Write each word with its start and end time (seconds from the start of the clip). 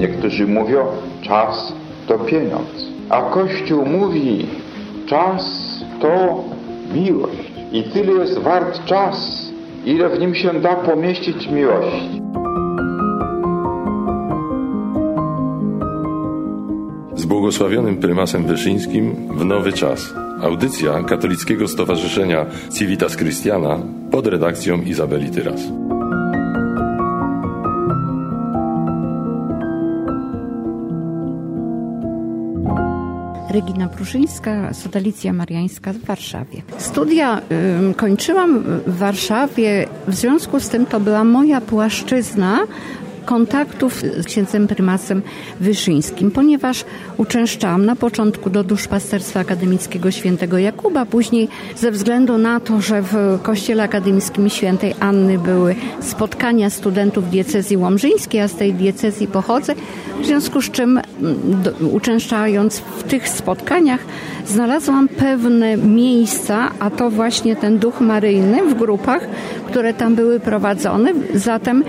Niektórzy 0.00 0.46
mówią, 0.46 0.86
czas 1.22 1.72
to 2.06 2.18
pieniądz. 2.18 2.86
A 3.08 3.22
Kościół 3.22 3.86
mówi, 3.86 4.46
czas 5.06 5.44
to 6.00 6.44
miłość. 6.94 7.52
I 7.72 7.82
tyle 7.82 8.12
jest 8.12 8.38
wart 8.38 8.84
czas, 8.84 9.48
ile 9.84 10.08
w 10.08 10.20
nim 10.20 10.34
się 10.34 10.60
da 10.60 10.74
pomieścić 10.74 11.48
miłości. 11.48 12.20
Z 17.14 17.24
błogosławionym 17.24 17.96
prymasem 17.96 18.44
Wyszyńskim 18.44 19.14
w 19.38 19.44
nowy 19.44 19.72
czas. 19.72 20.14
Audycja 20.42 21.02
Katolickiego 21.02 21.68
Stowarzyszenia 21.68 22.46
Civitas 22.78 23.16
Christiana 23.16 23.78
pod 24.10 24.26
redakcją 24.26 24.82
Izabeli 24.82 25.30
Tyras. 25.30 25.60
Regina 33.50 33.88
Pruszyńska, 33.88 34.74
Sodalicja 34.74 35.32
Mariańska 35.32 35.92
w 35.92 35.98
Warszawie. 35.98 36.62
Studia 36.78 37.40
y, 37.90 37.94
kończyłam 37.94 38.64
w 38.86 38.98
Warszawie, 38.98 39.86
w 40.08 40.14
związku 40.14 40.60
z 40.60 40.68
tym 40.68 40.86
to 40.86 41.00
była 41.00 41.24
moja 41.24 41.60
płaszczyzna 41.60 42.58
kontaktów 43.24 44.02
z 44.18 44.26
księdzem 44.26 44.66
prymasem 44.66 45.22
Wyszyńskim, 45.60 46.30
ponieważ 46.30 46.84
uczęszczałam 47.16 47.86
na 47.86 47.96
początku 47.96 48.50
do 48.50 48.64
duszpasterstwa 48.64 49.40
akademickiego 49.40 50.10
świętego 50.10 50.58
Jakuba, 50.58 51.06
później 51.06 51.48
ze 51.76 51.90
względu 51.90 52.38
na 52.38 52.60
to, 52.60 52.80
że 52.80 53.02
w 53.02 53.38
kościele 53.42 53.82
akademickim 53.82 54.48
świętej 54.48 54.94
Anny 55.00 55.38
były 55.38 55.74
spotkania 56.00 56.70
studentów 56.70 57.30
diecezji 57.30 57.76
łomżyńskiej, 57.76 58.40
a 58.40 58.48
z 58.48 58.54
tej 58.54 58.74
diecezji 58.74 59.26
pochodzę, 59.26 59.74
w 60.22 60.26
związku 60.26 60.62
z 60.62 60.70
czym 60.70 61.00
uczęszczając 61.92 62.78
w 62.78 63.02
tych 63.02 63.28
spotkaniach 63.28 64.00
znalazłam 64.46 65.08
pewne 65.08 65.76
miejsca, 65.76 66.70
a 66.78 66.90
to 66.90 67.10
właśnie 67.10 67.56
ten 67.56 67.78
duch 67.78 68.00
maryjny 68.00 68.62
w 68.62 68.74
grupach, 68.74 69.28
które 69.66 69.94
tam 69.94 70.14
były 70.14 70.40
prowadzone. 70.40 71.12
Zatem 71.34 71.84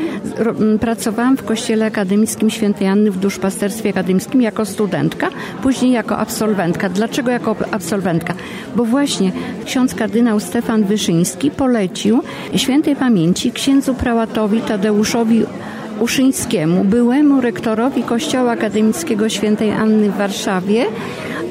pracowałam 0.79 1.30
w 1.37 1.45
Kościele 1.45 1.85
Akademickim 1.85 2.49
Świętej 2.49 2.87
Anny 2.87 3.11
w 3.11 3.17
Duszpasterstwie 3.17 3.89
Akademickim 3.89 4.41
jako 4.41 4.65
studentka, 4.65 5.29
później 5.61 5.91
jako 5.91 6.17
absolwentka. 6.17 6.89
Dlaczego 6.89 7.31
jako 7.31 7.55
absolwentka? 7.71 8.33
Bo 8.75 8.85
właśnie 8.85 9.31
ksiądz 9.65 9.95
kardynał 9.95 10.39
Stefan 10.39 10.83
Wyszyński 10.83 11.51
polecił 11.51 12.21
świętej 12.55 12.95
pamięci 12.95 13.51
księdzu 13.51 13.93
prałatowi 13.93 14.61
Tadeuszowi 14.61 15.45
Uszyńskiemu, 15.99 16.83
byłemu 16.83 17.41
rektorowi 17.41 18.03
Kościoła 18.03 18.51
Akademickiego 18.51 19.29
Świętej 19.29 19.71
Anny 19.71 20.11
w 20.11 20.17
Warszawie, 20.17 20.85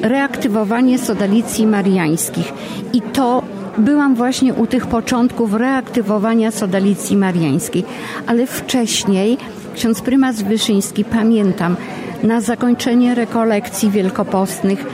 reaktywowanie 0.01 0.99
sodalicji 0.99 1.67
mariańskich. 1.67 2.53
I 2.93 3.01
to 3.01 3.43
byłam 3.77 4.15
właśnie 4.15 4.53
u 4.53 4.67
tych 4.67 4.87
początków 4.87 5.53
reaktywowania 5.53 6.51
sodalicji 6.51 7.17
mariańskiej, 7.17 7.83
ale 8.27 8.47
wcześniej 8.47 9.37
ksiądz 9.75 10.01
prymas 10.01 10.41
Wyszyński, 10.41 11.05
pamiętam, 11.05 11.75
na 12.23 12.41
zakończenie 12.41 13.15
rekolekcji 13.15 13.89
wielkopostnych 13.89 14.85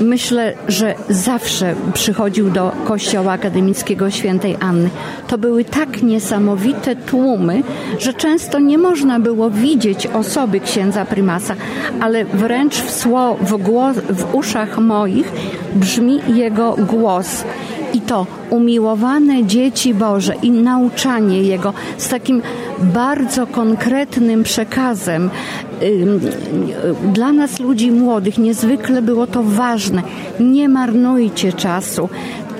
myślę, 0.00 0.54
że 0.68 0.94
zawsze 1.08 1.74
przychodził 1.94 2.50
do 2.50 2.72
Kościoła 2.84 3.32
Akademickiego 3.32 4.10
Świętej 4.10 4.56
Anny. 4.60 4.90
To 5.28 5.38
były 5.38 5.64
tak 5.64 6.02
niesamowite 6.02 6.96
tłumy, 6.96 7.62
że 7.98 8.14
często 8.14 8.58
nie 8.58 8.78
można 8.78 9.20
było 9.20 9.50
widzieć 9.50 10.06
osoby 10.06 10.60
księdza 10.60 11.04
prymasa, 11.04 11.54
ale 12.00 12.24
wręcz 12.24 12.74
w, 12.74 12.90
sło, 12.90 13.36
w, 13.40 13.56
głos, 13.56 13.96
w 13.96 14.34
uszach 14.34 14.78
moich 14.78 15.32
brzmi 15.74 16.20
jego 16.34 16.76
głos 16.76 17.44
i 17.94 18.00
to 18.00 18.26
umiłowane 18.50 19.44
dzieci 19.44 19.94
Boże 19.94 20.34
i 20.42 20.50
nauczanie 20.50 21.42
Jego 21.42 21.72
z 21.96 22.08
takim 22.08 22.42
bardzo 22.80 23.46
konkretnym 23.46 24.42
przekazem. 24.42 25.30
Dla 27.12 27.32
nas 27.32 27.60
ludzi 27.60 27.92
młodych 27.92 28.38
niezwykle 28.38 29.02
było 29.02 29.26
to 29.26 29.42
ważne. 29.42 30.02
Nie 30.40 30.68
marnujcie 30.68 31.52
czasu. 31.52 32.08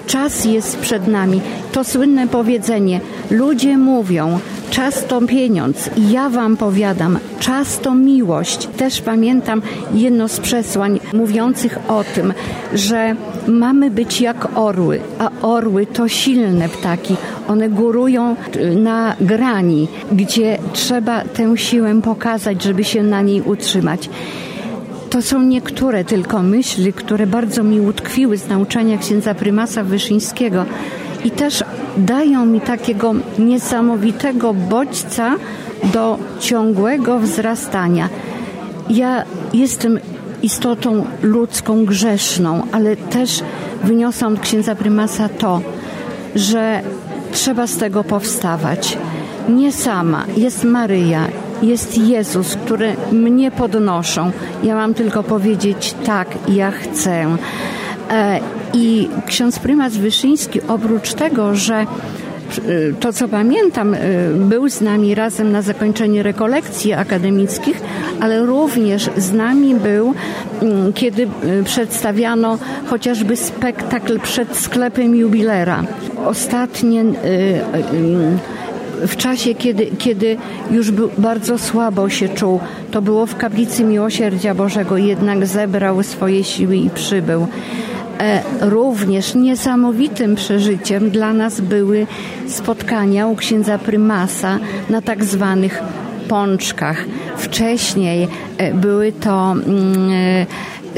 Czas 0.09 0.45
jest 0.45 0.77
przed 0.79 1.07
nami. 1.07 1.41
To 1.73 1.85
słynne 1.85 2.29
powiedzenie. 2.29 3.01
Ludzie 3.31 3.79
mówią, 3.79 4.39
czas 4.71 5.05
to 5.07 5.21
pieniądz. 5.21 5.91
I 5.97 6.11
ja 6.11 6.29
wam 6.29 6.57
powiadam, 6.57 7.19
czas 7.41 7.79
to 7.79 7.95
miłość. 7.95 8.67
Też 8.67 9.01
pamiętam 9.01 9.63
jedno 9.95 10.29
z 10.29 10.41
przesłań 10.41 11.01
mówiących 11.13 11.79
o 11.89 12.05
tym, 12.15 12.33
że 12.75 13.17
mamy 13.47 13.91
być 13.91 14.21
jak 14.21 14.59
orły, 14.59 15.01
a 15.19 15.31
orły 15.43 15.87
to 15.87 16.09
silne 16.09 16.69
ptaki. 16.69 17.17
One 17.49 17.69
górują 17.71 18.37
na 18.77 19.15
grani, 19.21 19.89
gdzie 20.13 20.59
trzeba 20.73 21.25
tę 21.25 21.59
siłę 21.59 22.03
pokazać, 22.03 22.63
żeby 22.63 22.85
się 22.85 23.03
na 23.03 23.23
niej 23.23 23.43
utrzymać. 23.43 24.11
To 25.11 25.23
są 25.23 25.43
niektóre 25.43 26.05
tylko 26.05 26.43
myśli, 26.43 26.93
które 26.93 27.27
bardzo 27.27 27.63
mi 27.63 27.81
utkwiły 27.81 28.37
z 28.37 28.49
nauczania 28.49 28.99
księdza 28.99 29.35
prymasa 29.35 29.85
Wyszyńskiego 29.85 30.65
i 31.25 31.31
też 31.31 31.65
dają 31.97 32.47
mi 32.47 32.61
takiego 32.61 33.15
niesamowitego 33.39 34.55
bodźca 34.55 35.35
do 35.93 36.19
ciągłego 36.41 37.19
wzrastania. 37.19 38.09
Ja 38.91 39.25
jestem 39.55 39.99
istotą 40.43 41.05
ludzką, 41.23 41.85
grzeszną, 41.85 42.63
ale 42.73 42.97
też 42.97 43.43
wyniosłam 43.85 44.35
od 44.35 44.41
księdza 44.41 44.75
prymasa 44.75 45.29
to, 45.29 45.61
że 46.35 46.83
trzeba 47.33 47.67
z 47.67 47.77
tego 47.77 48.05
powstawać. 48.05 48.99
Nie 49.49 49.73
sama, 49.73 50.25
jest 50.37 50.65
Maryja, 50.65 51.29
jest 51.63 51.99
Jezus, 51.99 52.57
który 52.57 52.97
mnie 53.13 53.51
podnoszą. 53.51 54.31
Ja 54.63 54.75
mam 54.75 54.95
tylko 54.95 55.23
powiedzieć 55.23 55.95
tak, 56.05 56.29
ja 56.49 56.71
chcę. 56.71 57.37
E, 58.11 58.41
I 58.75 59.09
ksiądz 59.27 59.59
prymas 59.59 59.97
Wyszyński, 59.97 60.61
oprócz 60.69 61.15
tego, 61.15 61.55
że 61.55 61.87
to 63.01 63.13
co 63.13 63.29
pamiętam, 63.29 63.95
e, 63.95 63.99
był 64.35 64.69
z 64.69 64.81
nami 64.81 65.15
razem 65.15 65.53
na 65.53 65.63
zakończenie 65.63 66.23
rekolekcji 66.23 66.93
akademickich, 66.93 67.81
ale 68.21 68.47
również 68.47 69.11
z 69.17 69.33
nami 69.33 69.75
był, 69.75 70.15
mm, 70.63 70.93
kiedy 70.93 71.23
e, 71.23 71.63
przedstawiano 71.65 72.59
chociażby 72.87 73.37
spektakl 73.37 74.21
przed 74.21 74.57
sklepem 74.57 75.17
jubilera. 75.17 75.85
Ostatnie 76.27 77.05
w 79.06 79.16
czasie, 79.16 79.54
kiedy, 79.54 79.86
kiedy 79.98 80.36
już 80.70 80.91
bardzo 81.19 81.59
słabo 81.59 82.09
się 82.09 82.28
czuł. 82.28 82.60
To 82.91 83.03
było 83.03 83.26
w 83.26 83.36
kaplicy 83.36 83.84
Miłosierdzia 83.84 84.54
Bożego, 84.54 84.97
jednak 84.97 85.47
zebrał 85.47 86.03
swoje 86.03 86.44
siły 86.44 86.76
i 86.76 86.91
przybył. 86.91 87.47
E, 88.20 88.42
również 88.60 89.34
niesamowitym 89.34 90.34
przeżyciem 90.34 91.10
dla 91.10 91.32
nas 91.32 91.60
były 91.60 92.06
spotkania 92.48 93.26
u 93.26 93.36
księdza 93.36 93.78
prymasa 93.78 94.59
na 94.91 95.03
tak 95.03 95.25
zwanych 95.25 95.82
pączkach. 96.28 97.04
Wcześniej 97.36 98.28
e, 98.59 98.75
były 98.75 99.12
to 99.12 99.53
mm, 99.53 100.10
e, 100.10 100.47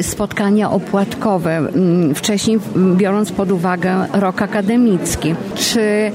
spotkania 0.02 0.70
opłatkowe, 0.70 1.56
mm, 1.56 2.14
wcześniej 2.14 2.58
biorąc 2.96 3.32
pod 3.32 3.52
uwagę 3.52 4.06
rok 4.12 4.42
akademicki. 4.42 5.34
Czy 5.54 6.12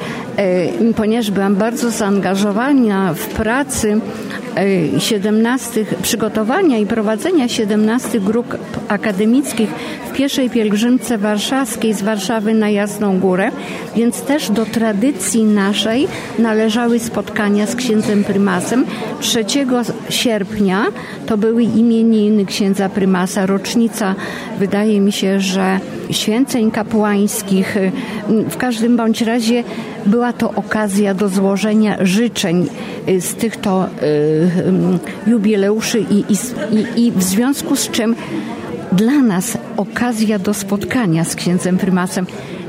ponieważ 0.96 1.32
byłam 1.32 1.56
bardzo 1.56 1.92
zaangażowana 1.92 3.14
w 3.14 3.28
pracy 3.28 4.02
17 5.00 5.86
przygotowania 6.02 6.78
i 6.78 6.86
prowadzenia 6.86 7.48
17 7.48 8.20
grup 8.20 8.58
akademickich 8.88 9.70
w 10.16 10.18
pierwszej 10.18 10.50
pielgrzymce 10.50 11.18
warszawskiej 11.18 11.94
z 11.94 12.02
Warszawy 12.02 12.54
na 12.54 12.70
Jasną 12.70 13.20
Górę, 13.20 13.52
więc 13.96 14.22
też 14.22 14.50
do 14.50 14.66
tradycji 14.66 15.44
naszej 15.44 16.08
należały 16.40 17.00
spotkania 17.00 17.68
z 17.68 17.76
księdzem 17.76 18.24
prymasem. 18.24 18.86
3 19.20 19.46
sierpnia 20.10 20.86
to 21.26 21.38
były 21.38 21.64
imieniny 21.64 22.46
księdza 22.46 22.90
prymasa, 22.90 23.46
rocznica 23.46 24.16
wydaje 24.60 25.02
mi 25.02 25.12
się, 25.12 25.40
że 25.40 25.80
święceń 26.12 26.72
kapłańskich. 26.72 27.76
W 28.50 28.58
każdym 28.58 28.98
bądź 28.98 29.22
razie 29.22 29.64
była 30.06 30.34
to 30.34 30.52
okazja 30.52 31.14
do 31.14 31.30
złożenia 31.30 31.98
życzeń 32.02 32.68
z 33.20 33.34
tych 33.34 33.58
to 33.58 33.86
y, 33.86 35.30
jubileuszy 35.30 36.00
i, 36.00 36.24
i, 36.34 37.06
i 37.06 37.12
w 37.12 37.24
związku 37.24 37.76
z 37.76 37.90
czym 37.90 38.16
dla 38.96 39.22
nas 39.22 39.58
okazja 39.78 40.40
do 40.40 40.54
spotkania 40.54 41.24
z 41.24 41.36
księdzem 41.36 41.78
prymasem 41.78 42.26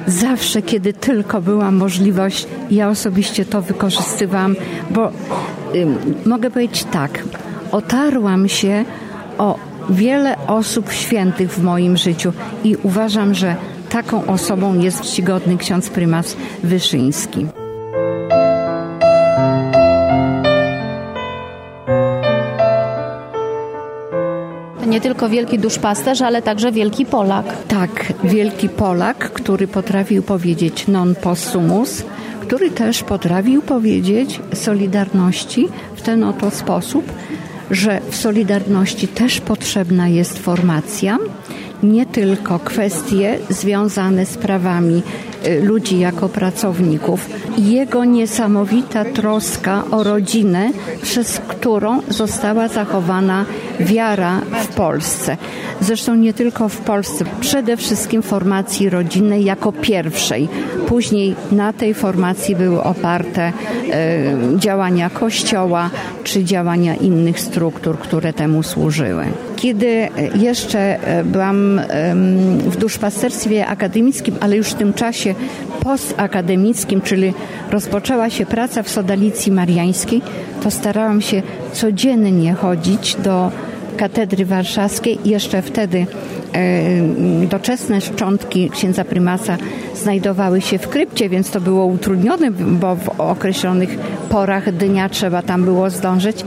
zawsze, 0.07 0.63
kiedy 0.63 0.93
tylko 0.93 1.41
była 1.41 1.71
możliwość, 1.71 2.47
ja 2.71 2.89
osobiście 2.89 3.45
to 3.45 3.63
wykorzystywałam, 3.63 4.57
bo 4.91 5.09
y, 5.75 5.87
mogę 6.29 6.51
powiedzieć 6.51 6.85
tak, 6.85 7.25
otarłam 7.73 8.49
się 8.49 8.85
o 9.39 9.59
wiele 9.91 10.37
osób 10.47 10.93
świętych 10.93 11.53
w 11.53 11.63
moim 11.63 11.97
życiu 11.97 12.33
i 12.65 12.77
uważam, 12.83 13.35
że 13.35 13.57
taką 13.89 14.27
osobą 14.27 14.79
jest 14.79 15.03
czcigodny 15.03 15.57
ksiądz 15.57 15.91
prymas 15.91 16.37
Wyszyński. 16.63 17.47
Nie 24.97 25.01
tylko 25.01 25.29
wielki 25.29 25.59
duszpasterz, 25.59 26.23
ale 26.23 26.43
także 26.43 26.73
wielki 26.73 27.07
Polak. 27.07 27.47
Tak, 27.69 28.13
wielki 28.25 28.69
Polak, 28.69 29.31
który 29.31 29.69
potrafił 29.69 30.23
powiedzieć 30.23 30.89
non 30.89 31.15
possumus, 31.15 32.03
który 32.41 32.71
też 32.71 33.03
potrafił 33.03 33.63
powiedzieć 33.63 34.41
Solidarności 34.55 35.69
w 35.97 36.03
ten 36.03 36.25
oto 36.25 36.51
sposób, 36.51 37.13
że 37.71 38.01
w 38.11 38.17
Solidarności 38.17 39.09
też 39.09 39.41
potrzebna 39.41 40.09
jest 40.09 40.39
formacja, 40.39 41.19
nie 41.83 42.07
tylko 42.07 42.59
kwestie 42.59 43.39
związane 43.51 44.27
z 44.27 44.37
prawami 44.37 45.03
ludzi 45.63 45.99
jako 45.99 46.29
pracowników. 46.29 47.31
Jego 47.59 48.05
niesamowita 48.05 49.05
troska 49.05 49.83
o 49.91 50.03
rodzinę, 50.03 50.71
przez 51.03 51.41
którą 51.49 52.03
została 52.09 52.69
zachowana 52.69 53.45
wiara 53.81 54.41
w 54.63 54.75
Polsce. 54.75 55.37
Zresztą 55.81 56.15
nie 56.15 56.33
tylko 56.35 56.69
w 56.69 56.77
Polsce, 56.77 57.25
przede 57.41 57.77
wszystkim 57.77 58.23
formacji 58.23 58.91
rodzinnej 58.91 59.45
jako 59.45 59.73
pierwszej. 59.73 60.49
Później 60.87 61.35
na 61.53 61.73
tej 61.73 61.95
formacji 61.95 62.57
były 62.57 62.83
oparte 62.83 63.49
y, 63.49 64.59
działania 64.59 65.11
Kościoła 65.11 65.91
czy 66.25 66.45
działania 66.45 66.95
innych 66.95 67.41
struktur, 67.41 67.99
które 67.99 68.33
temu 68.33 68.63
służyły. 68.63 69.25
Kiedy 69.57 70.09
jeszcze 70.35 70.99
byłam 71.25 71.81
w 72.67 72.77
duszpasterstwie 72.77 73.67
akademickim, 73.67 74.35
ale 74.41 74.57
już 74.57 74.69
w 74.69 74.75
tym 74.75 74.93
czasie 74.93 75.35
postakademickim, 75.83 77.01
czyli 77.01 77.35
rozpoczęła 77.71 78.31
się 78.31 78.47
praca 78.47 78.83
w 78.83 78.89
Sodalicji 78.89 79.53
Mariańskiej, 79.53 80.23
to 80.63 80.71
starałam 80.71 81.21
się 81.21 81.43
codziennie 81.73 82.55
chodzić 82.55 83.15
do 83.15 83.51
katedry 83.97 84.47
warszawskiej. 84.47 85.19
Jeszcze 85.25 85.63
wtedy 85.63 86.07
doczesne 87.51 88.01
szczątki 88.01 88.71
księdza 88.71 89.05
prymasa 89.05 89.57
znajdowały 89.95 90.61
się 90.61 90.79
w 90.79 90.89
krypcie, 90.89 91.29
więc 91.29 91.51
to 91.51 91.61
było 91.61 91.87
utrudnione, 91.87 92.51
bo 92.51 92.97
w 92.97 93.09
określonych 93.21 93.99
porach 94.29 94.73
dnia 94.73 95.09
trzeba 95.09 95.43
tam 95.43 95.65
było 95.65 95.91
zdążyć. 95.91 96.45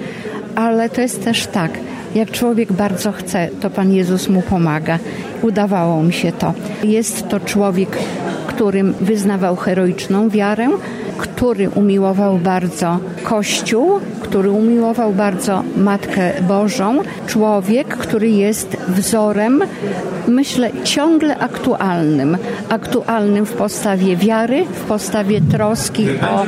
Ale 0.56 0.90
to 0.90 1.02
jest 1.02 1.24
też 1.24 1.48
tak, 1.48 1.72
jak 2.16 2.32
człowiek 2.32 2.74
bardzo 2.74 3.12
chce, 3.12 3.50
to 3.62 3.70
Pan 3.70 3.94
Jezus 3.94 4.30
mu 4.30 4.42
pomaga. 4.42 5.00
Udawało 5.42 6.04
mi 6.04 6.14
się 6.14 6.32
to. 6.32 6.54
Jest 6.84 7.28
to 7.28 7.40
człowiek, 7.40 7.98
którym 8.60 8.94
wyznawał 9.02 9.56
heroiczną 9.56 10.30
wiarę, 10.30 10.70
który 11.18 11.70
umiłował 11.70 12.38
bardzo 12.38 13.00
Kościół, 13.24 14.00
który 14.22 14.52
umiłował 14.52 15.14
bardzo 15.14 15.64
Matkę 15.78 16.32
Bożą. 16.48 16.98
Człowiek, 17.28 17.88
który 17.88 18.30
jest 18.30 18.78
wzorem, 18.88 19.64
myślę, 20.28 20.72
ciągle 20.84 21.38
aktualnym. 21.38 22.38
Aktualnym 22.70 23.46
w 23.46 23.54
postawie 23.54 24.16
wiary, 24.16 24.66
w 24.66 24.82
postawie 24.82 25.42
troski 25.42 26.08
o 26.10 26.46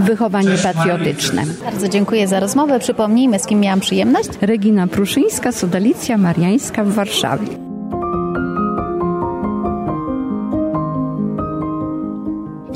wychowanie 0.00 0.56
patriotyczne. 0.62 1.42
Bardzo 1.64 1.88
dziękuję 1.88 2.28
za 2.28 2.40
rozmowę. 2.40 2.78
Przypomnijmy, 2.78 3.38
z 3.38 3.46
kim 3.46 3.60
miałam 3.60 3.80
przyjemność. 3.80 4.30
Regina 4.40 4.86
Pruszyńska, 4.86 5.52
Sodalicja 5.52 6.18
Mariańska 6.18 6.84
w 6.84 6.88
Warszawie. 6.88 7.69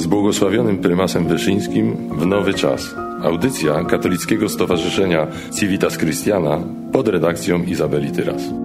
Z 0.05 0.07
błogosławionym 0.07 0.79
prymasem 0.79 1.29
Wyszyńskim 1.29 1.97
w 2.19 2.27
nowy 2.27 2.55
czas. 2.55 2.95
Audycja 3.23 3.85
Katolickiego 3.85 4.49
Stowarzyszenia 4.49 5.27
Civitas 5.61 5.99
Christiana 5.99 6.61
pod 6.93 7.09
redakcją 7.09 7.63
Izabeli 7.63 8.13
Tyras. 8.13 8.64